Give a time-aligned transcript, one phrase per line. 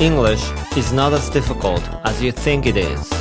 [0.00, 3.12] English is not as difficult as you think it is.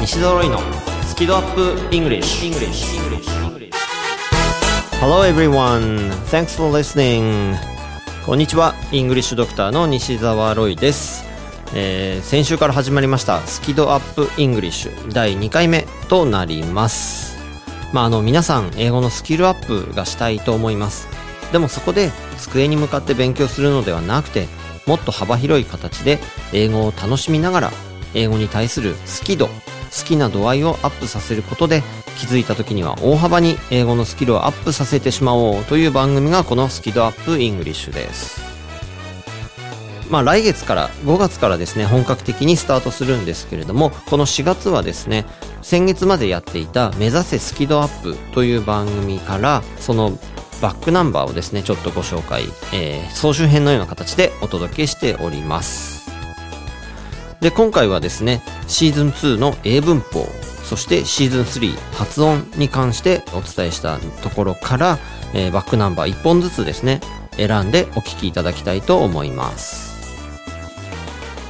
[0.00, 0.58] 西澤ロイの
[1.04, 2.86] スキドアップ English, English.
[4.98, 6.10] Hello everyone.
[6.30, 7.54] Thanks for listening.
[8.24, 8.74] こんにちは。
[8.92, 11.26] English Doctor の西澤ロイです、
[11.74, 17.36] えー先週から始まりましたスキ度 UP English 第2回目となります。
[17.92, 21.08] まああの皆さん英語のスキルアップがしたいと思います。
[21.52, 24.48] でもそこで机に向かって勉強するのではなくて
[24.86, 26.18] もっと幅広い形で
[26.52, 27.70] 英語を楽しみながら
[28.14, 29.52] 英語に対する好き度好
[30.04, 31.82] きな度合いをアップさせることで
[32.18, 38.56] 気づいた時には大幅に英語のスキルをアップさせてしまおうという番組がこのスキドアップイングリッシュです。
[40.10, 45.26] まあ来月から5月からですね本格的にスタートするんですけれどもこの4月はですね
[45.62, 50.16] 先月までやっていた目指せスキドアップという番組からその
[50.60, 56.10] バックナンバーをですねちょっとご紹介、えー総集編のような形でお届けしております。
[57.40, 60.26] で今回はですねシーズン2の英文法
[60.64, 64.98] そしてシーズン3発音に関してお伝えしたところから、
[65.34, 67.00] えーバックナンバー1本ずつですね
[67.32, 69.86] 選んでお聞きいただきたいと思います。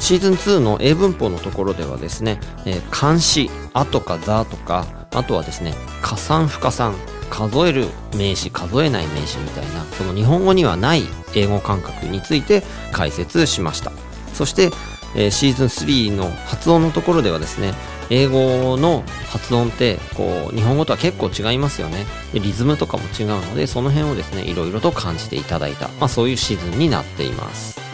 [0.01, 6.95] シーズン2の英文法のところではですね、えー漢詞、あとかざとか、あとはですね、加算不加算、
[7.27, 13.93] 数える名詞、数えない名詞みたいな、その日本語にはない英語感覚について解説しました。
[14.35, 14.71] そして、
[15.15, 17.75] えーシーズン3の発音のところではですね、
[18.11, 22.07] 英語の発音って、こう、日本語とは結構違いますよね。
[22.33, 27.87] でリズムとかも違うので、その辺をですね、いろいろと感じていただいた、まあそういうシーズンになっています。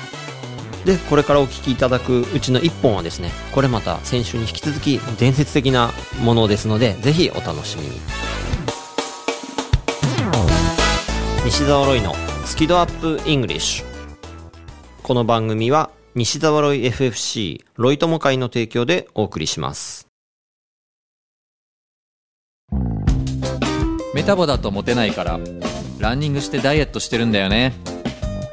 [0.85, 8.01] でこれからお聞きいただくうちの1本はですねこれまた先週に引き続き伝説的なものですのでぜひお楽しみに
[11.45, 13.87] 西澤ロイのスキドアップイングリッシュ。
[15.03, 20.07] この番組は西澤ロイ FFC ロイ友会の提供でお送りします。
[24.15, 25.41] メタボだとモテないから
[25.99, 27.73] ランニングしてダイエットしてるんだよね。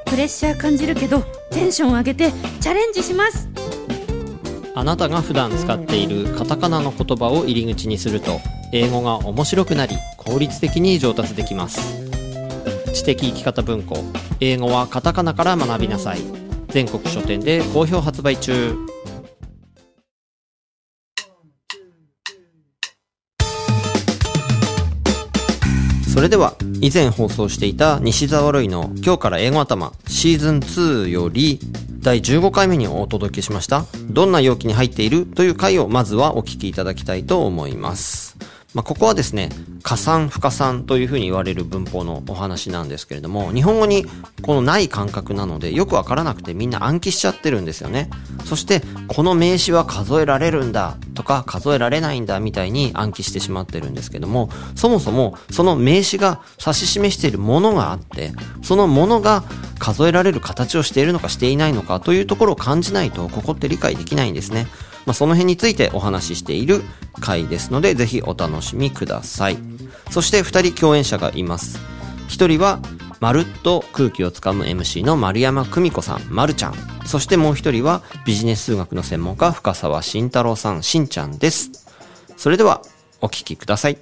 [0.06, 1.22] プレッシャー感じるけど
[1.52, 3.48] テンション上げてチャレンジします。
[4.74, 8.40] あなたが普段使っているカタカナの言葉を入り口にすると
[8.74, 11.99] 英語が面白くなり効率的に上達できます
[12.92, 14.04] 知的生き方文庫。
[14.40, 16.20] 英語はカタカナから学びなさい。
[16.70, 18.76] 全国書店で好評発売中。
[26.14, 31.60] それでは以前放送していた西澤ロイの今日から英語頭シーズン2より
[32.02, 33.86] 第15回目にお届けしました。
[34.10, 38.29] どんな容器に入っているという回をまずはお聞きいただきたいと思います。
[38.76, 39.50] まあ、ここはですね、
[39.82, 44.06] 加算不加算というふうに言われる文法のお話なんですけれども、日本語に
[44.44, 48.12] このない感覚なのでよくわからなくてみんな暗記しちゃってるんですよね。
[48.46, 59.44] そして、この名詞は数えられるんだとか数えられないんだみたいに暗記してしまってるんですけども、そもそもその名詞が指し示しているものがあって、そのものが
[59.80, 64.68] 数えられる形をしているのかしていないのかというところを感じないと、ここって理解できないんですね。
[65.10, 66.84] まあ、その辺についてお話ししている
[67.20, 69.58] 回ですので、ぜひお楽しみください。
[70.12, 71.80] そして二人共演者がいます。
[72.28, 72.80] 一人は、
[73.20, 76.76] まるっと空気をつかむ MC の丸山久美子さん、まるちゃん。
[77.08, 81.72] そしてもう一人は、ビジネス数学の専門家、深沢慎太郎さん、しんちゃんです。
[82.38, 82.84] それでは、
[83.20, 83.98] お聞きください。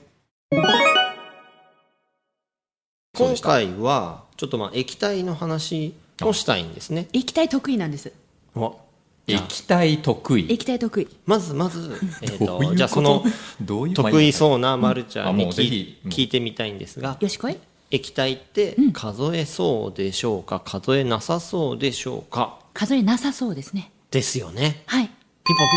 [3.16, 7.08] 今回は、ちょっとまあ液体の話をしたいんですね。
[7.14, 8.12] 液体得意なんです
[8.56, 8.87] お
[9.28, 10.46] 液体得意。
[10.50, 11.08] 液体得意。
[11.26, 12.76] まずまず、 えーとと？
[12.76, 13.24] じゃあその
[13.62, 17.18] どういう得意そうなまるちゃんに聞聞いてみたいんですが。
[17.20, 17.58] よしこい。
[17.92, 20.60] 液体って数えそうでしょうか？
[20.62, 22.58] 数えなさそうでしょうか？
[22.74, 23.92] 数えなさそうですね。
[24.12, 24.84] ですよね。
[24.86, 25.10] はい。
[25.46, 25.68] ピンポン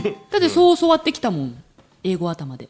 [0.00, 0.14] ピンポン。
[0.30, 1.62] だってそう教わってきたもん。
[2.04, 2.68] 英語頭で。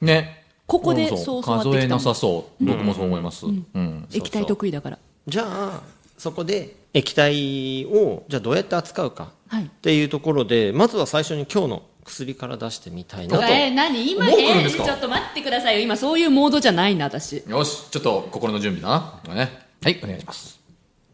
[0.00, 0.44] ね。
[0.66, 1.44] ここでそう。
[1.44, 1.72] 教わってきたもん。
[1.74, 2.64] 数えなさそう。
[2.64, 3.46] 僕もそう思います。
[3.46, 4.06] うん。
[4.12, 4.98] 液体得意だから。
[5.26, 5.82] じゃあ
[6.18, 9.64] そこで液体をじゃあどうやって扱うかはい。
[9.64, 14.10] っていうところでまずは最初に今日の薬から出してみたいなとえー、何？
[14.10, 14.84] 今もう来るんですか？
[14.84, 15.80] ちょっと待ってくださいよ。
[15.82, 17.44] 今そういうモードじゃないな私。
[17.46, 19.34] よしちょっと心の準備だな。
[19.34, 19.66] ね。
[19.82, 20.58] はいお願いします。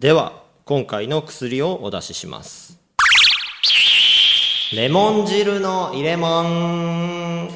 [0.00, 2.78] では今回の薬をお出しします。
[4.74, 7.50] レモン汁の入れもん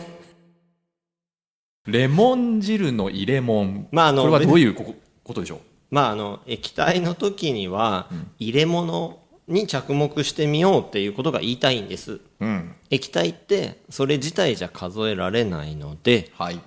[1.86, 5.60] レモン汁の入れもんまああのこれはどういうことでしょう？
[5.90, 8.08] まああの液体の時には
[8.38, 16.60] 入れ物に着目してみようっていうことが言いたいんですうん液体ってそれ自体じゃ数えられないのではい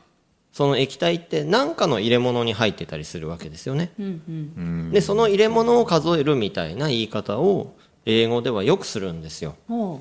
[0.53, 3.91] その液体って何かの入れ物に入ってたりするわけですよね。
[3.99, 4.31] うんう
[4.61, 7.75] んで、その入れ物を数えるみたいな言い方を
[8.05, 9.55] 英語ではよくするんですよ。
[9.67, 9.99] ほ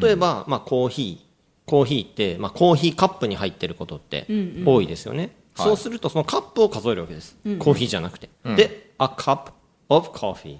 [0.00, 1.32] 例えば、まあコーヒー。
[1.64, 4.26] コーヒーって、まあコーヒーカップに入ってることって
[4.66, 5.36] 多いですよね。
[5.54, 7.36] はいそうするとそのカップを数えるわけです。
[7.58, 8.30] コーヒーじゃなくて。
[8.56, 9.52] で、a cup
[9.90, 10.58] of coffee、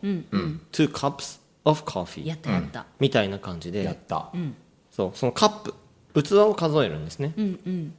[0.70, 4.30] two cups of う coffee やったやった、みたいな感じで、やった、
[4.90, 5.72] そう、そのカッ
[6.12, 7.32] プ、器を数えるんですね。
[7.36, 7.94] うんうん。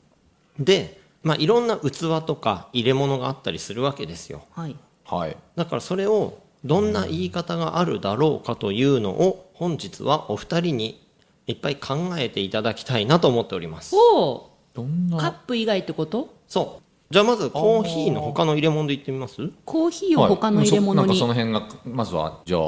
[0.60, 4.44] で、まあいろんな器とか入れ物があったりするわけですよ。
[4.52, 4.76] はい。
[5.06, 5.38] はい。
[5.56, 11.06] だからそれをどんな言い方があるだろうかというのを本日はお二人に
[11.48, 13.96] いっぱい考えていただきたいなと思っております。
[13.96, 16.34] おどんカッなプ以外ってこと？
[16.48, 16.83] そう。
[17.14, 19.48] じゃあまずコーヒーの他の入れ物で言ってみます？
[19.66, 21.18] コーヒーを他の入れ物に、はい。
[21.18, 22.62] そなんかその辺がまずはじゃあ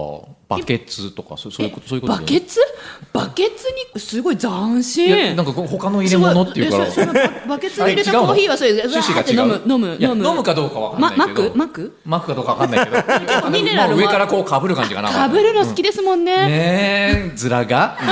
[0.48, 2.60] バケツとかそういうことそういうことバケツ？
[3.12, 6.78] バケツにすごい斬い新やなんかこう他の入れ物っていうか
[7.48, 9.62] バケツに入れたコーヒーはそれで趣旨が違う。
[9.68, 10.44] 飲むいや飲む飲む。
[10.44, 11.56] かどうかわかんまないけど。
[11.56, 13.42] 巻く巻く巻くかどうかわかんないけど。
[13.42, 15.12] 構 ミネラル上からこうかぶる感じかな。
[15.12, 17.98] かぶるの好きですもんね、ねえズラが？
[18.02, 18.08] や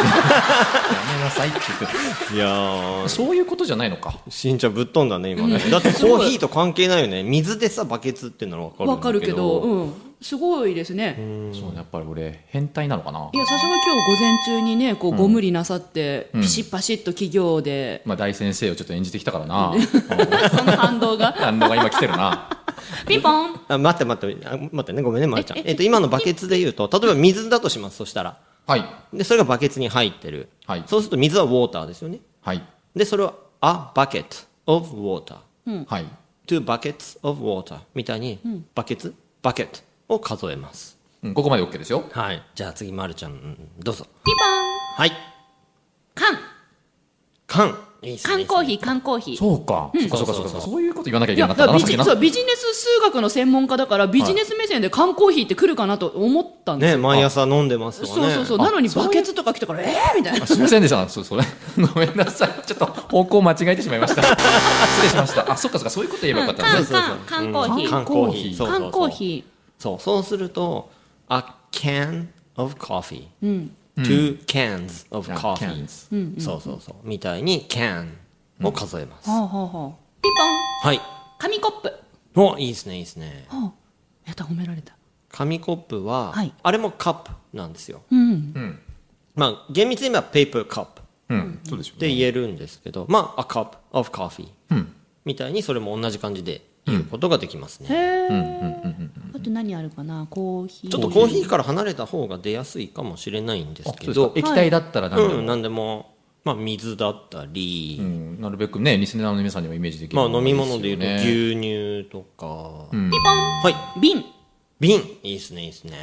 [1.18, 1.91] めなさいって言っ
[2.30, 4.15] ていやー、そういうことじゃないのか。
[4.30, 5.59] しんちゃんぶっ飛んだね、今ね。
[5.69, 7.24] だってコーヒーと関係ないよね。
[7.24, 9.94] 水でさ、バケツっていうのはわかるんだわかるけど、うん、
[10.24, 11.16] すごいですね。
[11.54, 13.30] そうねやっぱり俺変態なのかな？
[13.34, 16.42] いや、さすが今日午前中にね、こう、ご無理なさって、ん。
[16.42, 19.74] ピシッパシッと企業で、まあ大先生をちょっと演じてきたからな。
[20.50, 22.50] その反動が、 反応が今来てるな。
[23.08, 23.60] ピンポン。
[23.68, 24.48] あ待って待って。
[24.48, 25.02] あ待ってね。
[25.02, 25.58] ごめんねまるちゃん。
[25.60, 28.38] ええっと今のバケツで言うと例えば水だとしますそしたら。
[28.66, 28.86] はい。
[29.14, 30.84] でそれがバケツに入ってる、はい。
[30.88, 32.19] そうすると水はウォーターですよね。
[32.42, 32.64] はい。
[32.96, 35.36] でそれは a bucket of water
[35.86, 36.06] はい。
[36.48, 38.40] two buckets of water みたいに、
[38.76, 39.80] バケツバケット
[40.10, 40.98] を数えます。
[41.24, 41.34] うん。
[41.34, 42.04] ここまで OK ですよ。
[42.12, 42.44] はい。
[42.56, 44.06] じゃあ次まるちゃんうんどうぞ。
[44.24, 44.48] ピンポン。
[44.98, 45.12] はい。
[46.16, 46.38] 缶。
[47.48, 47.94] 缶。
[48.22, 49.38] 缶コーヒー、缶コーヒー。
[49.38, 50.62] そうか、そうかそうかそうか。
[50.62, 51.68] そういうこと言わなきゃいけなかった。
[51.68, 56.98] なだからビジそうビジネス数学の専門家だから、ビジネス目線で缶コーヒーって来るかなと思ったんですよ。
[56.98, 58.22] ね毎朝飲んでますとかね。
[58.22, 58.58] そうそうそう。
[58.58, 60.16] なのにバケツとか来たから、えー？
[60.18, 60.44] みたいな。
[60.44, 61.08] あすみませんでした。
[61.08, 61.44] そそれ。
[61.94, 62.50] ごめんなさい。
[62.66, 64.22] ちょっと方向間違えてしまいました。
[64.28, 65.50] 失礼しました。
[65.50, 65.90] あそっかそっか。
[65.90, 67.00] そういうこと言えばよかった缶ですね。
[67.26, 67.90] 缶缶コーヒー。
[67.90, 68.58] 缶コーヒー。
[68.58, 68.82] そうそうそう。
[68.82, 69.44] 缶コーヒ
[69.83, 70.89] そうそうすると
[71.27, 71.44] a
[71.74, 73.27] can of coffee、
[73.97, 78.07] two cans of あ coffee、cans そうそうそうみたいに can
[78.63, 79.33] を数えます、ー。
[79.33, 80.21] ほうほうほう。
[80.21, 80.88] ピンポン。
[80.88, 81.01] はい。
[81.38, 81.94] 紙コップ。
[82.35, 83.45] おいいですねいいですね。
[84.25, 84.95] やった、褒められた。
[85.30, 86.53] 紙コップは、はい。
[86.63, 88.03] あれもカップなんですよ。
[88.09, 88.19] うん。
[88.19, 88.80] うん。
[89.35, 91.01] まあ厳密に言えばペーパーカップ。
[91.01, 94.94] って言えるんですけどまあ a cup of coffee うん。
[95.25, 98.27] みたいにそれも同じ感じで言うことができますね、へえ。
[98.27, 100.27] うんうんうんあと何あるかな？
[100.30, 100.91] コーヒー。
[100.91, 106.13] ちょっとコーヒーから離れた方が出やすいかもしれないんですあけど液体だったら何でもうん、なんでも、
[106.45, 108.39] まあ、水だったり、うん。
[108.41, 113.19] なるべくねリスナーの皆さんにもイメージできるまあ、飲み物でいうと牛乳とか、うんピン。
[113.21, 113.33] ポン
[113.63, 114.00] はい。
[114.00, 114.24] 瓶。
[114.80, 115.00] 瓶。
[115.24, 115.94] いいですねいいですね、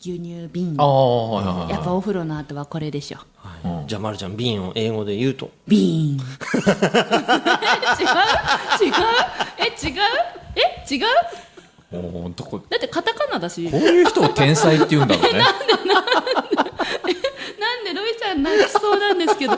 [0.00, 0.74] 牛乳瓶。
[0.78, 0.82] あ。
[0.82, 3.18] あはいはいはいやっぱお風呂の後はこれでしょ。
[3.36, 3.88] はい。
[3.88, 5.50] じゃあ、ま、るちゃん瓶を英語で言うと。
[5.68, 6.18] ビーン。
[6.18, 6.20] 違
[8.84, 8.88] う？
[8.88, 8.94] 違う？
[9.58, 9.94] え、違う？
[10.56, 11.06] え、違う？
[11.90, 13.70] おーどこだってカタカナだし。
[13.70, 15.50] こういう人を天才って言うんだろうね な
[17.80, 19.54] んでロイさん泣きそうなんですけど。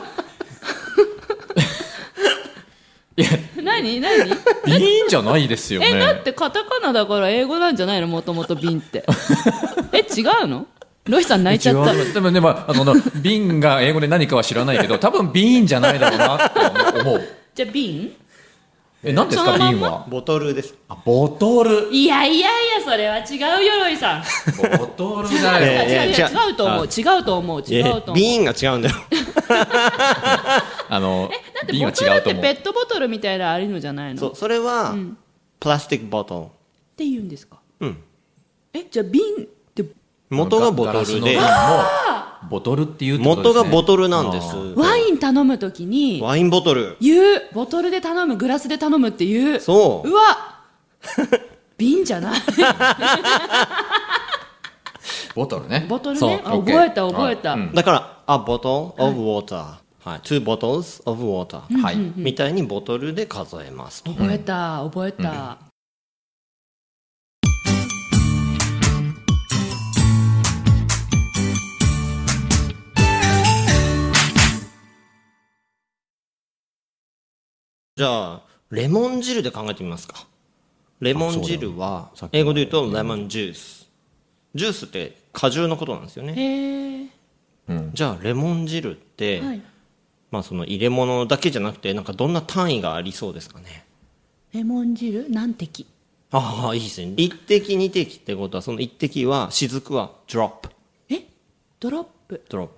[3.17, 3.27] いや
[3.61, 3.99] 何？
[3.99, 4.29] 何？
[4.67, 8.07] いいんじゃないですよねえ、だってカタカナだから英語なんじゃないの？
[8.07, 9.03] もともと瓶って。
[9.91, 10.65] え、違うの？
[11.05, 11.93] ロイさん泣いちゃった。
[11.93, 16.59] でもね、まあ、あの、瓶が英語で何かは知らないけど、多分瓶じゃないだろうなって
[17.01, 17.21] 思う。
[17.53, 18.15] じゃあ瓶
[19.03, 20.05] え、何ですか、そのまん瓶は？
[20.09, 21.89] ボトルですあ、ボトル。
[21.91, 24.23] いやいやいや、それは違うよ、ロイさん。
[24.77, 25.89] ボトル違うだよ。
[25.89, 26.85] いやいや違う違う違う違うと思う。
[26.85, 27.61] 違うと思う。
[27.67, 28.15] 違えうと思う。
[28.15, 28.95] 瓶が違うんだよ
[30.89, 32.49] あのだっ、て瓶はボトルってペ。
[32.51, 34.17] ットボトルみたいなのあるのじゃないの？
[34.17, 34.95] っそうそれは、
[35.59, 36.51] プラスティックボト
[36.95, 37.57] て言うんですか？
[37.79, 37.97] ルうん
[38.73, 39.85] え、じゃあ瓶って
[40.29, 41.47] 元がボトルでガラスの瓶も
[42.49, 46.97] ボトルっていうってことですね元がボトルなんですワイン頼むときにワインボトル。
[46.99, 50.09] 言うボトルで頼むグラスで頼むって言うそう。
[50.09, 50.21] うわ
[51.77, 52.41] 瓶じゃない。
[55.33, 55.85] ボトルね。
[55.87, 56.41] ボトルね？
[56.43, 57.73] あ覚えた覚えた、はいうん。
[57.73, 59.55] だから a bottle of water、
[60.03, 61.97] はい、two bottles of water、はい。
[62.17, 65.57] みたいにボトルで数えますと、覚えた覚えた、
[78.01, 78.41] じゃあ
[78.71, 80.25] レモン汁で考えてみますか。
[81.01, 83.87] レモン汁はさっきの英語で言うとレモンジュース
[84.55, 87.13] ジュースって果汁のことなんですよね。
[87.93, 89.61] じゃあレモン汁って、はい。
[90.31, 93.85] まあその入れ物だけじゃなくてなんかどんな単位がありそうですかね。
[94.51, 95.29] レモン汁？
[95.29, 95.85] 何滴？
[96.31, 97.13] ああいいですね。
[97.17, 100.71] 一滴二滴ってことはその一滴は雫は drop
[101.07, 101.27] え？
[101.79, 102.69] ドロップ？drop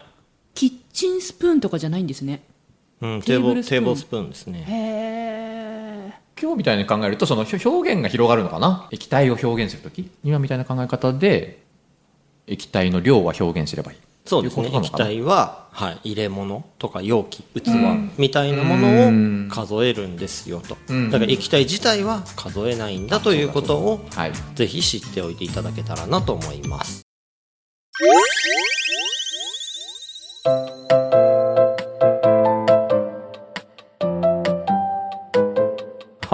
[0.54, 2.42] キッチンスプーンとかじゃないんですね
[3.00, 3.82] うん、テテーブルスプーン。
[3.82, 4.64] テーブルスプーンですね。
[4.66, 8.88] へえ今日みたいに考えるとその表現が広がるのかな？
[8.90, 11.62] 液体を表現するとき今みたいな考え方で
[12.46, 13.98] 液体の量は表現すればいい。
[14.26, 14.70] そうですね。
[14.72, 17.68] 液体は、はい、入れ物とか容器器
[18.16, 20.78] みたいなものを数えるんですよと。
[20.88, 21.10] うん。
[21.10, 24.32] だから液体自体は数えないんだということをはい。
[24.54, 27.02] ぜひ知っておいていただけたらなと思います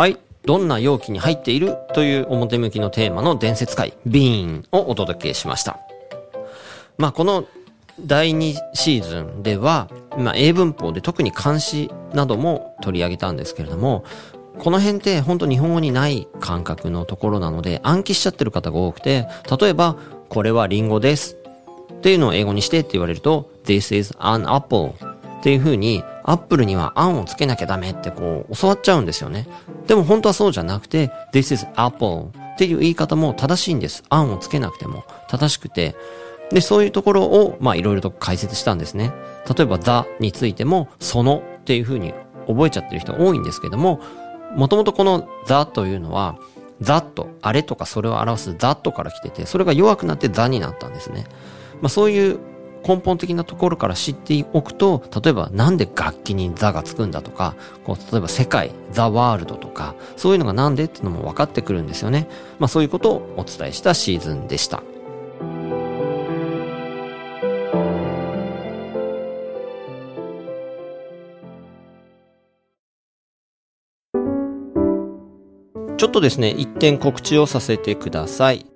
[0.00, 0.18] はい。
[0.46, 5.78] どんな容器に入っているという表向きのテーマの伝説会ビーンをお届けしました。
[6.96, 7.44] まあこの
[8.00, 14.06] 第2シーズンでは、まあ、英文法で特に漢詩なども取り上げたんですけれども
[14.56, 19.28] この辺って本当日本語にない感覚のところなので暗記しちゃってる方が多くて
[19.60, 19.98] 例えば
[20.30, 21.36] これはリンゴです
[21.92, 24.94] っていうのを英語にしてって言われると This is an apple
[25.40, 29.48] っていう風にアップルにはあんをつけなきゃダメってこう教わっちゃうんですよね。
[29.88, 34.04] でも本当はそうじゃなくて This is apple っていう言い方も正しいんです。
[34.10, 35.96] あんをつけなくても正しくて。
[36.52, 39.12] で、そういうところをまあいろいろと解説したんですね。
[39.56, 42.14] 例えば the についてもそのっていう風に
[42.46, 44.00] 覚えちゃってる人多いんですけども、
[44.54, 46.38] もともとこの the というのは
[46.80, 51.26] that あれとかそれを表す that から来てて、それが弱くなって the になったんですね。
[51.80, 52.38] まあそういう
[52.86, 62.28] 根本的なところから知っておくと、例えばなんで楽器に座がつくんだとか、こう例えば世界、ザ・ワールドとか、そういうのがなんでっていうのも分かってくるんですよね。
[62.58, 64.82] まあそういうことをお伝えしたシーズンでした。
[75.96, 78.69] ちょっとですね、一点告知をさせてください。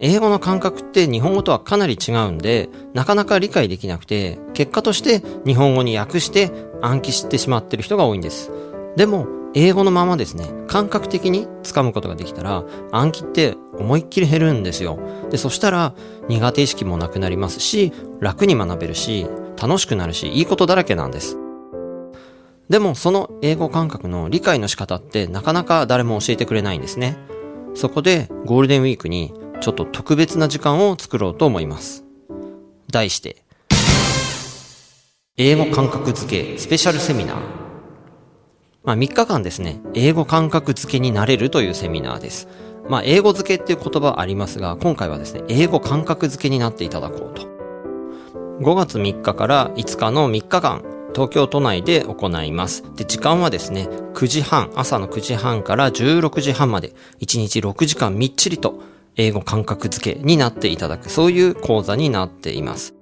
[0.00, 8.52] 英語の感覚って日本語とはかなり違うんで、なかなか理解できなくて、結果として日本語に訳して暗記してしまってる人が多いんです。
[8.96, 14.98] でも、英語のままですね、感覚的に掴むことができたら、暗記って思いっきり減るんですよ。
[15.30, 15.94] で、そしたら
[16.28, 19.26] 苦手意識もなくなりますし、楽に学べるし、
[19.60, 21.36] 楽しくなるし、いいことだらけなんです。
[22.68, 27.16] でも、その英語感覚の理解の仕方ってなかなか誰も教えてくれないんですね。
[27.74, 32.04] そこで、ゴールデンウィークにちょっと特別な時間を作ろうと思います。
[32.90, 33.42] 題して、
[35.36, 37.36] 英語感覚付けスペシャルセミナー。
[38.84, 42.48] まあ3日間ですね、英語感覚付けになれるというセミナーです。
[42.88, 47.46] まあ英語付けっていう言葉ありますが、今回はですね、英語感覚付けになっていただこうと。
[48.60, 50.82] 5月3日から5日の3日間、
[51.14, 52.82] 東京都内で行います。
[52.96, 58.80] で、時間はですね、9時半、朝の9時半から16時半まで、1日6時間みっちりと、
[59.18, 62.94] 英語感覚付けになっていただく、そういう講座になっています。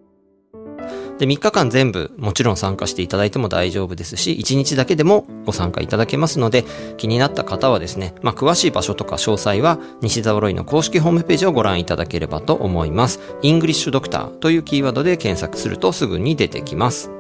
[1.19, 6.65] で、3日間全部もちろん参加していただいても大丈夫ですし、1日だけでもご参加いただけますので、
[6.99, 13.21] 気になった方はですね、まあ、詳しい場所とか詳細は西沢ロイの公式ホームページをご覧いただければと思います。
[13.41, 17.11] イングリッシュドクターというキーワードで検索するとすぐに出てきます。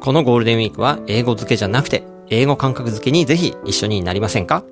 [0.00, 4.62] このゴールデンウィークは英語付けじゃなくて、英語感覚付けにぜひ一緒になりませんか？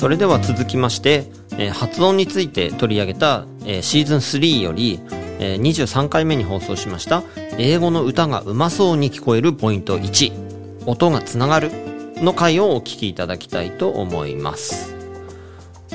[0.00, 1.26] それでは続きまして、
[1.58, 4.98] えー発音について取り上げた、えーシーズン3より、
[5.38, 7.22] えー23回目に放送しました
[7.58, 11.70] 英語の歌がうまそうに聞こえるポイント1音がつながる
[12.16, 14.96] の回をお聞きいただきたいと思います。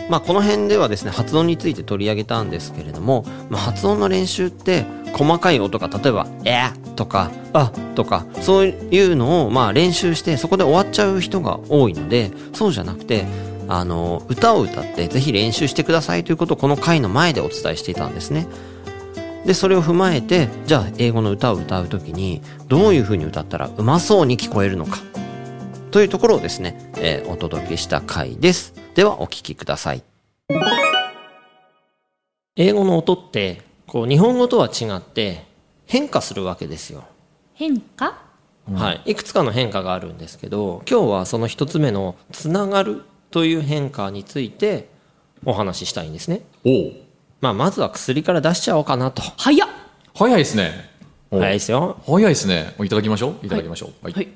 [0.08, 13.26] まあこの辺ではですね発音について取り上げたんですけれども、まあ、発音の練習って細かい音が例えば「え」とか「あ」とかそういうのをまあ練習してそこで終わっちゃう人が多いのでそうじゃなくて
[13.68, 18.48] あの歌を歌ってぜひ練習してくださいということをこの回の前でお伝えしていたんですね。
[19.46, 24.98] でそれを踏まえてじゃあ英語の歌を歌う時にどういう風に歌ったらうまそうに聞こえるのか。
[25.92, 28.74] というところをですね、えーお届けした回です。
[28.96, 30.04] ではお聞きください。
[32.56, 35.46] 英語の音ってこう日本語とは違って
[35.86, 37.04] 変化するわけですよ、
[37.54, 38.24] 変化？
[38.74, 43.04] はい、いくつかの変化があるんですけど今日はその一つ目の「つながる」
[43.36, 44.88] という変化について
[45.44, 46.94] お話ししたいんですね、おお
[47.42, 49.22] まあ、まずは薬から出しちゃおうかなと。
[49.36, 49.68] 早っ。
[50.16, 50.90] 早いですね。
[51.30, 52.00] お早いですよ。
[52.06, 52.74] 早いですね。
[52.80, 53.46] いただきましょう。
[53.46, 53.50] い。
[53.50, 54.06] ただきましょう。
[54.06, 54.30] はい、はい。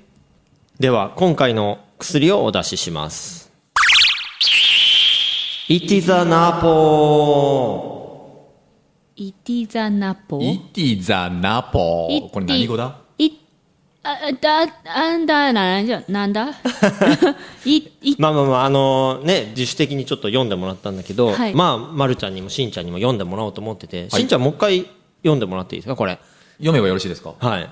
[0.82, 3.54] では今回の薬をお出しします。
[5.70, 8.00] It is a napo
[9.16, 12.99] イティザナポイティザナポイティこれ何語だ？
[12.99, 12.99] い
[14.02, 16.48] あだあんだなんじゃなんだ？
[17.66, 21.54] いいまあまあまああのね自主的にちょっと読んでもらったんだけど、はい。
[21.54, 24.88] まあまるちゃんにもしんちゃんにも読んでもらおうと思ってて、しんちゃんもう一回
[25.22, 25.96] 読んでもらっていいですか？
[25.98, 26.18] これ。
[26.60, 27.34] 読めばよろしいですか？
[27.40, 27.70] はい。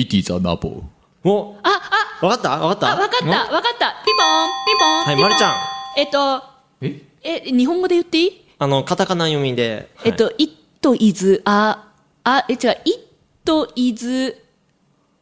[0.00, 0.82] イティザナポ
[1.24, 1.80] おあ
[2.22, 2.50] あわかった？
[2.58, 2.92] わかった？
[2.92, 3.26] あわかった。
[3.54, 4.02] わかった。
[4.04, 5.54] ピンポンピンポンはいまるちゃん。
[5.96, 6.42] えっと
[6.80, 7.02] え？
[7.22, 8.44] え日本語で言っていい？
[8.58, 10.52] あのカタカナ読みで、はいえっと、it
[11.00, 11.78] is a、
[12.24, 14.36] あ、え、違う、it is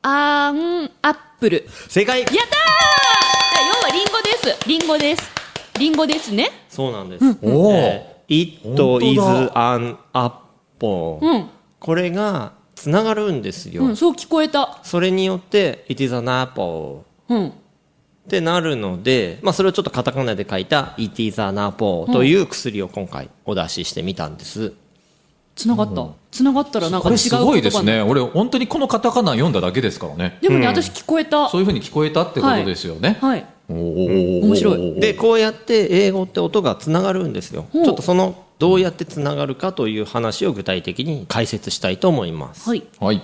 [0.02, 1.64] an apple。
[1.88, 2.38] 正解やったー
[3.66, 4.68] 要はリンゴです。
[4.68, 5.22] リンゴです。
[5.78, 6.50] リンゴですね。
[6.68, 11.48] そうなんです、おお、えー It is だ an apple、うん。
[11.78, 14.80] これがつながるんですよ、うん、そう聞こえた。
[14.82, 17.48] それによって It is an apple うん。
[17.48, 17.52] っ
[18.28, 24.72] てなるので、まあ、それをちょっとカタカナで書いた It is an apple という薬を今回お出ししてみたんです、
[25.54, 26.06] つながった？
[26.30, 28.00] つながったらなんか違うこれすごいですね。
[28.00, 30.38] 俺本当にこのカタカナ読んだだけですからね。
[30.40, 31.48] でもね、私聞こえた。
[31.48, 33.46] そういうふうに聞こえたってことですよね、はい。
[33.68, 35.00] おお面白い。
[35.00, 37.66] でこうやって英語って音がつながるんですよ。
[37.72, 42.84] ちょっとそのどうやってつながるかという話を具体的に解説したいと思います、はい。
[42.98, 43.22] はい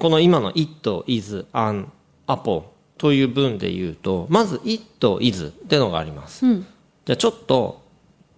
[0.00, 1.86] この今の It is an
[2.26, 2.62] apple
[2.96, 6.66] という文で言うとまず It is ってのがあります、うん。
[7.04, 7.82] じゃあちょっと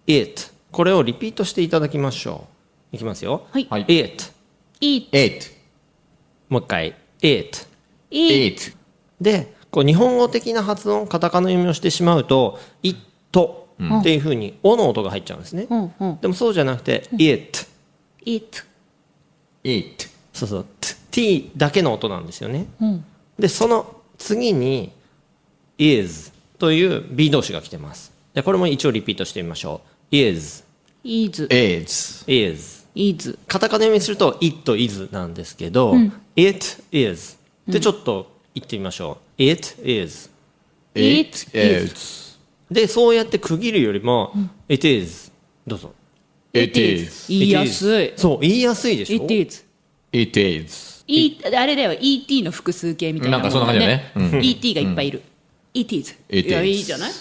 [0.09, 2.49] It これをリピートしていただきましょ
[2.93, 2.97] う。
[2.97, 3.67] いきますよ、はい。
[3.71, 3.83] はい。
[3.83, 4.25] It
[4.81, 5.53] it, eight
[6.49, 6.89] もう一回。
[6.89, 7.67] It it,
[8.11, 8.77] eight
[9.21, 12.99] でこう日本語的な発音カタカナ読みをしてしまうと「it」
[13.31, 16.19] っていうふうに「お」の音が入っちゃうんですね、うん、うん。
[16.21, 17.67] でもそうじゃなくて「it
[18.25, 18.59] it,
[19.65, 20.95] eight」そうそう「t」
[21.57, 22.67] だけの音なんですよね。
[22.81, 23.05] うん。
[23.39, 24.93] でその次に
[25.79, 28.13] 「is」という B 動詞が来てます。
[28.35, 30.65] じゃあこれも一応リピートしてみましょう「is」
[31.05, 35.95] is, eight「is」is, カタカナ読みすると「it is」なんですけど
[36.37, 40.31] 「it is」でちょっと言ってみましょう「it is」
[40.95, 42.37] It eight
[42.71, 44.33] でそうやって区切るよりも
[44.69, 45.31] 「it is」
[45.67, 45.93] どうぞ。
[46.55, 48.13] It is 言いやすい。
[48.17, 49.65] そう言いやすいでしょ？It is.
[50.13, 54.13] it is E、あれだよ、ET の複数形みたいなもなんかそんな感じだね。
[54.17, 54.45] うん。
[54.45, 55.23] ET がいっぱいいる。
[55.75, 56.15] it is.
[56.29, 57.13] It いや、いいじゃない？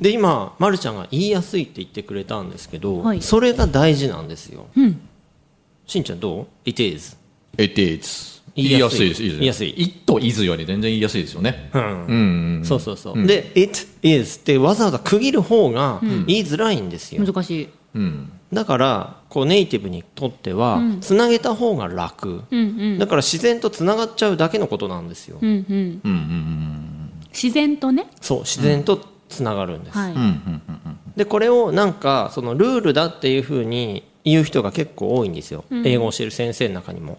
[0.00, 3.22] で今、ま、るちゃんが言いやすいって言ってくれたんですけど、はい。
[3.22, 4.66] それが大事なんですよ、
[5.86, 7.16] しんちゃんどう ?it is
[7.56, 9.14] it is 言いやすい。
[9.14, 9.36] 言いやすいです。
[9.38, 9.74] 言いやすい。
[10.06, 11.70] It is より全然言いやすいですよね。
[11.72, 12.60] うん。
[12.64, 17.68] そうそうそう、で it is ってわざわざ区切る方が言いづらいんですよ、難しい。
[17.94, 22.62] うんだからこうネイティブにとってはつなげた方が楽、うんう
[22.96, 22.98] ん。
[22.98, 26.00] だから自然とつながっちゃうだけのことなんですよ、うんうん。
[26.04, 28.08] うんうん自然とね。
[28.20, 30.12] そう自然とつながるんです、はい。
[30.12, 30.80] うんうんうん
[31.16, 37.18] でこれをなんかそのルールだっていうふうに言う人が結構多いんですよ、英語を教える先生の中にも。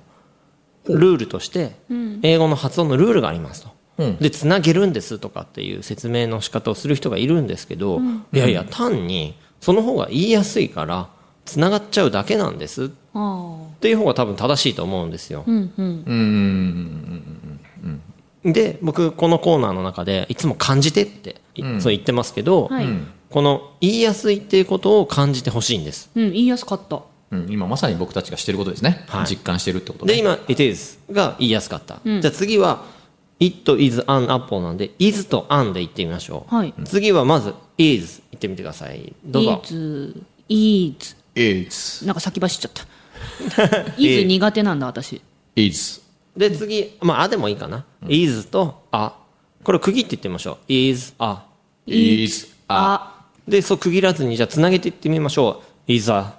[0.85, 1.75] ルールとして
[2.23, 4.17] 英語の発音のルールがありますと、うん。
[4.17, 8.01] でつなげるんですとかっていう説明の仕方をする人がいるんですけど、
[8.33, 11.09] いやいや単にその方が言いやすいから
[11.45, 12.85] つながっちゃうだけなんです。
[12.85, 13.57] っあ。
[13.79, 15.43] ていう方が多分正しいと思うんですよ。
[15.47, 15.55] あ。、うん。
[15.55, 15.65] うん。
[15.75, 16.13] うん
[17.83, 18.01] うん
[18.43, 22.87] で僕このコーナーの中でいつも感じてって、いそう言ってますけど、はい。
[23.29, 26.09] この言いやすいっていうことを感じてほしいんです。
[26.15, 27.01] うん、言いやすかった。
[27.31, 29.05] うん今まさに僕たちがしてることですね。
[29.07, 29.25] はい。
[29.27, 30.13] 実感してるってことね。
[30.13, 32.83] で今「it is」が言いやすかった、じゃあ次は
[33.39, 36.73] 「it is an apple」なんで「is」と「an」で言ってみましょう、はい。
[36.83, 39.13] 次はまず「is」言ってみてください。
[39.23, 39.61] どうぞ。
[39.63, 40.15] Is,
[40.49, 41.15] is.
[41.35, 43.93] Is なんか先走っちゃった。
[43.97, 45.21] is 苦手なんだ、私。
[45.55, 46.01] is
[46.35, 49.15] で次まあ「あ」でもいいかな「is」と「あ」
[49.63, 51.39] これを区切って言ってみましょう「is a
[51.85, 56.33] is a あ、」でそう区切らずにじゃあつなげていってみましょう「is a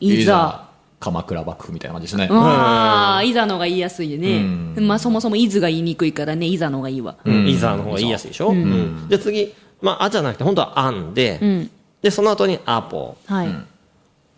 [0.00, 0.64] いざ。
[1.00, 2.28] 鎌倉幕府みたいな感じですね。
[2.30, 4.40] ああ、いざのが言いやすいね。
[4.80, 7.16] まあそもそもいずが言いにくいからね、いざのがいいわ。」
[7.46, 9.06] 「is a」の方が言いやすいでしょ、うん。
[9.10, 11.70] じゃあ次「まあ」あじゃなくて本当は「an」で、うん。
[12.00, 13.48] でその後に「apple はい。」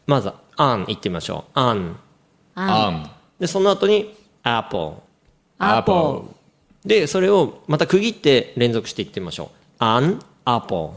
[0.07, 1.97] まず「an」言ってみましょう「an」
[2.55, 4.93] あ an でその後に apple
[5.59, 6.25] アポ
[6.85, 9.85] でそれをまた区切って連続していってみましょう。
[9.85, 10.91] an apple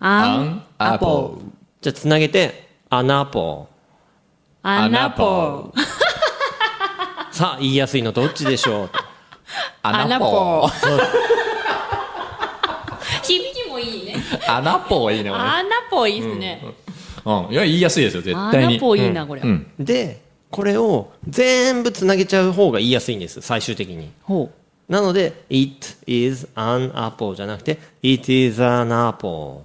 [0.00, 1.38] アンアポ
[1.80, 3.64] じゃあつなげて an apple
[4.62, 5.72] アナポ
[7.30, 8.88] さあ言いやすいのどっちでしょう？
[8.88, 8.98] と
[9.82, 10.68] アナポ
[13.22, 14.16] 響きもいいね。
[14.48, 16.60] アナポいいねアナポいいですね。
[16.64, 16.74] うん
[17.50, 18.74] いや言いやすいですよ絶ア対に。
[18.76, 19.42] いいなこれ。
[19.42, 19.66] うん。
[19.78, 24.10] でこれを全部つなげちゃう方が言いやすいんです最終的に。
[24.22, 24.50] ほ
[24.88, 24.92] う。
[24.92, 29.62] なので It is an apple じゃなくて It is an apple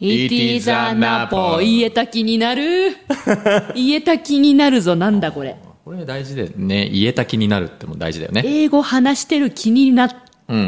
[0.00, 2.96] It is an apple 言えた気になる？
[3.74, 5.56] 言えた気になるぞなんだこれ。
[5.84, 6.90] これ大事でね。
[6.92, 8.42] 言えた気になるっても大事だよね。
[8.44, 10.10] 英語話してる気になっ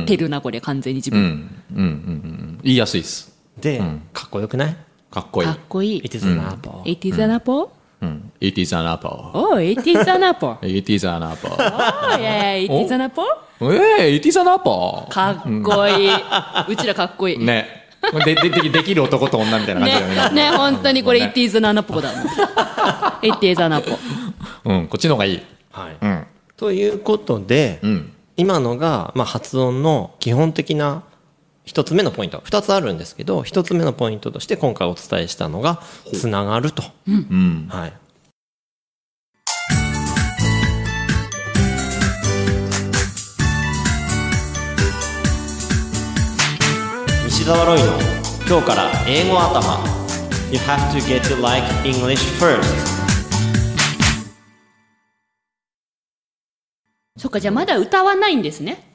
[0.07, 1.61] てるなこれ完全に自うん。
[1.75, 1.85] 分うん。
[1.85, 1.91] うん。
[1.91, 2.59] うん。
[2.63, 3.37] 言いやすいです。
[3.61, 4.77] で、かっこよくない？
[5.11, 7.69] かっこいいかっこいい It is an apple、It is an apple
[8.01, 12.19] うん It is an apple Oh it is an apple It is an apple Oh
[12.19, 13.25] yeah it is an apple
[13.61, 16.11] ええ It is an apple かっこいい
[16.69, 22.27] うちらかっこいいねねでででできる男と女みたいな感じだよねね本当にこれ It is an apple だもん
[23.23, 23.97] It is an apple
[24.65, 25.43] うんこっちの方がいい
[25.73, 31.03] はいうんということで、うん今のが、まあ、発音の基本的な
[31.69, 32.41] 一つ目のポイント。
[32.45, 35.83] 二つあるんですけど一つ目のポイントとして今回お伝えしたのが
[36.15, 37.69] つながると、うん。
[37.69, 37.93] はい、
[47.27, 47.85] 西澤ロイの
[48.49, 49.85] 今日から英語頭。
[50.51, 52.65] You have to get to like English first.
[57.19, 58.88] そっかじゃあまだ歌わないんですね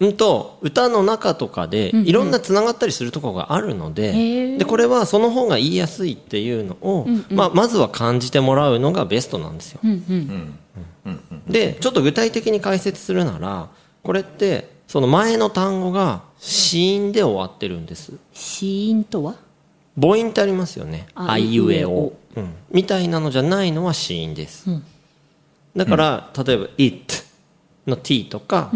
[0.00, 2.06] うんと歌の中とかでんうん。
[2.06, 4.56] いろんなつながったりするところがあるので,、へー。
[4.58, 9.80] でこれはその方が言いやすいっていうのを、まあ、まずは感じてもらうのがベストなんですよ。
[9.82, 11.12] うんうん。
[11.48, 13.70] でちょっと具体的に解説するなら
[14.02, 18.12] これってその前の単語が子音で終わってるんです。
[18.32, 19.34] 子音とは？
[20.00, 21.08] 母音ってありますよね。
[21.14, 24.84] ああいうえいうえお、うん、みたいなのじゃないのは子音です、うん。
[25.74, 27.14] だから、例えば「it」
[27.88, 28.70] の「t」とか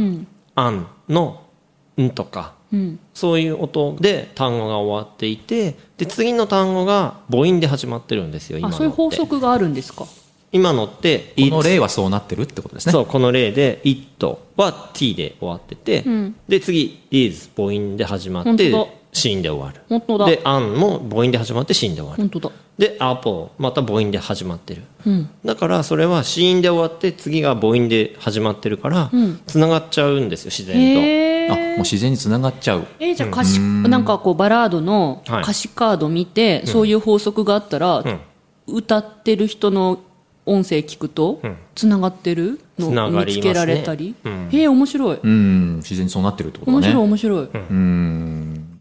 [0.56, 1.40] うん「an」の
[2.00, 2.98] 「ん」とかうん。
[3.14, 8.76] そういう音で単語が終わっていてで次の単語が母音で始まってるんですよ今のって。
[8.76, 10.06] あそういう法則があるんですか？
[10.52, 12.92] 今のってこの例はそうなってるってことですね。
[12.92, 16.36] そうこの例で「it」は t で終わってて、うん。
[16.46, 18.92] で次「is」母音で始まって本当だ。
[19.14, 19.82] 子音で終わる。
[19.88, 20.26] 本当だ。
[20.26, 22.22] で「an」も母音で始まって子音で終わる。
[22.22, 22.50] 本当だ。
[22.78, 24.82] で「apple」また母音で始まってる。
[25.06, 25.30] うん。
[25.44, 29.40] だからそれは子音で終わって次が母音で始まってるからうん。
[29.46, 32.86] つながっちゃうんですよ自然へあもうえ自然につながっちゃう。
[33.00, 35.42] えーじゃあ歌詞なんかこうバラードのはい。
[35.42, 38.20] 歌詞カード見て、そういう法則があったら、ん。
[38.66, 39.98] 歌ってる人の
[40.44, 41.56] 音声聞くとん。
[41.74, 43.34] つながってるのつながりますね。
[43.36, 44.48] 見つけられたり、うん。
[44.50, 45.18] へえ面白い。
[45.22, 46.86] うん自然にそうなってるってことだね。
[46.86, 48.78] 面白い面白い、うん。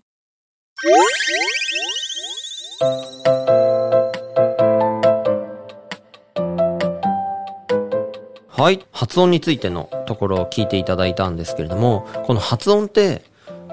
[8.47, 8.86] はい。
[8.91, 13.24] 発音についてのところを聞いていただいたんですけれどもこの発音って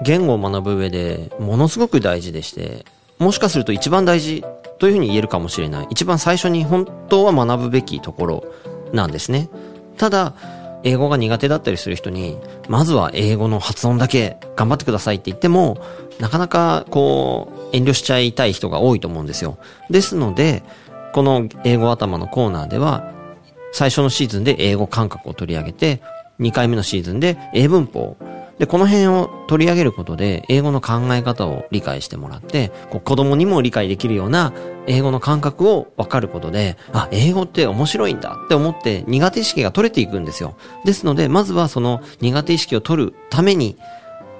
[0.03, 2.85] 言語を学ぶ上でものすごく大事でして
[3.19, 4.43] もしかすると一番大事
[4.79, 8.53] というふうに言えるかもしれない一番最初に本当は学ぶべきところ
[8.93, 9.49] なんですね
[9.97, 10.33] ただ
[10.83, 12.37] 英語が苦手だったりする人に
[12.69, 15.77] まずは英語の発音だけ頑張ってくださいって言っても
[16.19, 19.57] なかなかこう遠慮しちゃいたい人が多いと思うんですよ
[19.89, 20.63] ですので
[21.11, 23.19] この英語頭のコーナーでは
[23.71, 26.01] 最初のシーズンで英語感覚を取り上げて、
[26.39, 28.17] 2回目のシーズンで英文法。
[28.59, 34.53] で、この辺を取り上げることで、英語の考え方を理解してもらって、こう子供にも理解できるような
[34.85, 40.55] 英語の感覚を分かることで、あ、英語って面白いんだって思って苦手意識が取れていくんですよ。
[40.83, 43.77] ですので、まずはその苦手意識を取るために、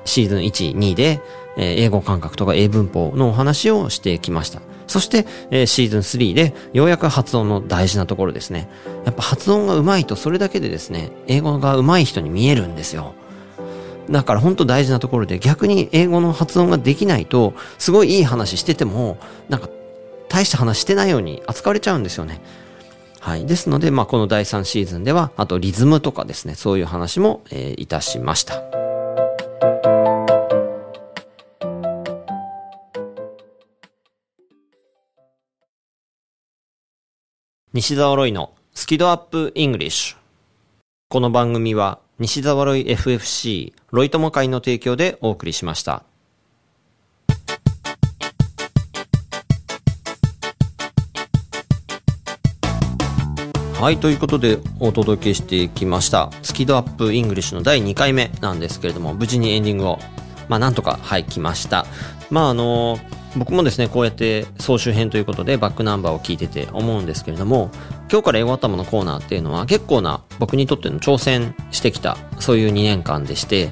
[0.03, 1.21] シーズン1、2で、
[1.57, 4.61] え英語感覚とか英文法のお話をしてきました。
[4.87, 8.69] そして、えシーズン3で、ようやく発音の大事なところですね。
[9.05, 13.13] やっぱ発音が上手いとそれだけでですね、英語が上手い人に見えるんですよ。
[14.09, 19.17] だから本当大事なところで逆に英語の発音ができないと、すごいいい話してても、
[19.49, 19.69] なんか
[20.29, 22.41] 大した話してないように扱われちゃうんですよね。
[23.19, 23.45] はい。
[23.45, 28.63] ですので、まあこの第3シーズンでは、あとリズムとかですね、そういう話も、えーいたしました。
[37.71, 40.17] 西澤ロイのスキドアップイングリッシュ。
[41.09, 46.03] この番組は西澤ロイ FFC ロイ友会の提供でお送りしました。
[53.79, 56.29] はい、ということでお届けしてきました。
[56.43, 59.99] スキドアップイングリッシュの第2回目なんですけれども、無事にエンディングを、
[60.49, 61.85] まあなんとか、はい、来ました。
[62.29, 62.99] まああの、
[63.35, 67.69] 僕もですね、こうやって総集編ということでバックナンバーを聞いてて思うんですけれども、
[68.11, 73.71] 今日から英語頭のコーナーっていうのは結構な僕にとっての挑戦してきた、そういう2年間でして、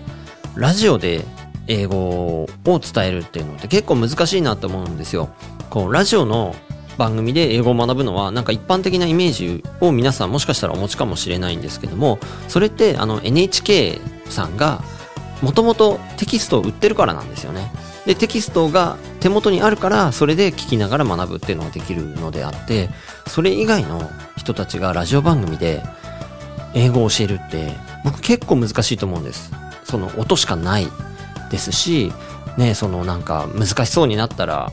[0.56, 1.26] ラジオで
[1.67, 5.30] 英語を伝えるっていうのって結構難しいなと思うんですよ。
[5.70, 6.56] こう、ラジオの
[6.98, 14.82] 番組で英語を学ぶのはなんか一般的なイメージを皆さんもしかしたらお持ちかもしれないんですけどもそれってあの NHK さんが
[15.41, 17.72] もともとテキストを売ってるからなんですよね
[18.06, 22.90] でテキストが手元にあるからそれで聞きながら学ぶっていうのができるのであって
[23.28, 25.84] それ以外の人たちがラジオ番組で
[26.74, 27.74] 英語を教えるって
[28.06, 29.52] 僕結構難しいと思うんです
[29.84, 30.88] その音しかない
[31.52, 32.13] ですし
[32.58, 34.72] ねそのなんか難しそうになったら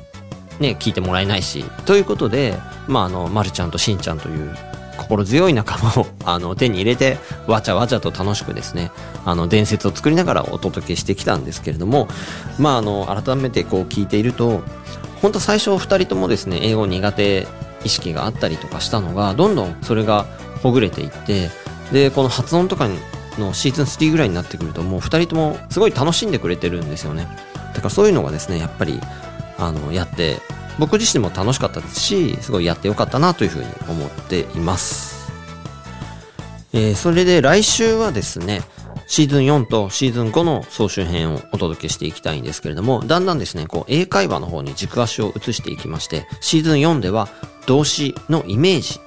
[0.61, 1.65] ね、聞いてもらえないし。
[1.85, 4.57] ということで、まあ、あの、まるちゃんとしんちゃんという
[5.05, 8.91] 心強い仲間を、 あの、手に入れて、わちゃわちゃと楽しくですね、
[9.25, 12.09] あの、伝説を作りながらお届けしてきたんですけれども、
[12.59, 14.63] まあ、あの、改めてこう聞いていると、
[15.23, 17.47] 本当最初二人ともですね、英語苦手
[17.85, 20.27] 意識があったりとかしたのが、どんどんそれが
[20.63, 21.51] ほぐれていって、
[21.93, 22.89] で、この発音とか
[23.39, 27.29] のシーズン3ぐらいになってくると、もう二人ともすごい楽しんでくれてるんですよね。
[27.75, 29.01] だからそういうのがですね、やっぱり、
[29.59, 30.41] あの、やって、
[30.79, 35.33] 僕自身も楽しかったですし、すごいやってよかったなというふうに思っています。
[36.73, 38.63] えーそれで来週はですね、
[39.07, 47.29] シーズン4とシーズン5の総集編をお届けしていきたいんですけれども、だんだんですね、こう、英会話の方に軸足を移していきまして、シーズン4では
[47.67, 49.01] 動詞のイメージ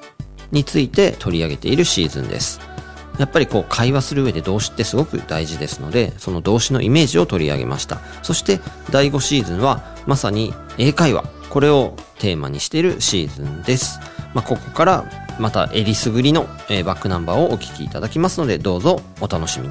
[0.51, 2.61] について取り上げているシーズンです。
[3.17, 7.99] やっぱりこう会話する上で動詞ってすごく大事ですので、その動詞のイメージを取り上げました。
[8.21, 8.59] そして
[8.91, 11.25] 第5シーズンはまさに英会話、
[11.57, 13.99] これをテーマにしているシーズンです。
[14.35, 15.05] まあ、ここから
[15.39, 19.67] またえりすぐりの、えーバックナンバーをお聞きいただきますので、どうぞお楽しみ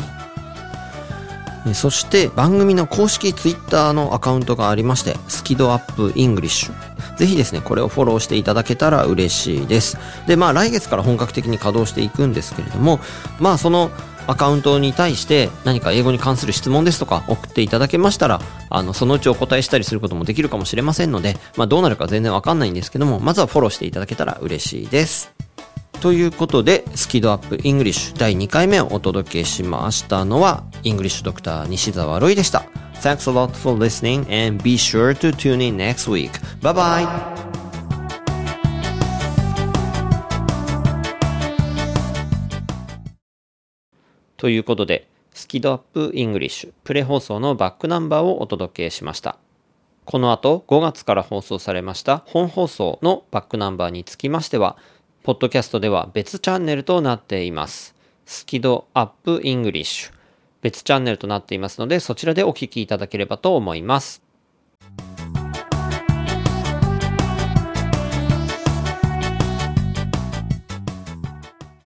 [1.64, 1.74] に。
[1.76, 7.16] そして番組の公式ツイッターのアカウントがありまして、スキドアップイングリッシュ。
[7.18, 9.96] ぜひですね、これをフォローしていただけたら嬉しいです。
[10.26, 12.98] で、まあ来月から本格的に稼働していくんですけれども、
[13.38, 13.92] まあその
[14.26, 25.32] アカウントに対して何か英語に関する質問ですとか送っていただけましたら、あの、そのうちお答えしたりすることもできるかもしれませんので、まあどうなるか全然わかんないんですけども、まずはフォローしていただけたら嬉しいです。
[26.00, 32.64] ということで、スキ度 UP English 第2回目をお届けしましたのは、 English Doctor 西澤ロイでした。
[33.02, 36.30] Thanks a lot for listening and be sure to tune in next week.
[36.60, 37.45] Bye bye!
[44.36, 49.38] ということで、スキ度 UP English プレ放送のバックナンバーをお届けしました。
[50.04, 54.76] この後5月から放送されました本放送のバックナンバーにつきましては、
[55.24, 57.94] ポッドキャストでは別チャンネルとなっています。
[58.24, 60.12] スキドアップイングリッシュ。
[60.62, 64.25] 別チャンネルとなっていますので、そちらでお聴きいただければと思います。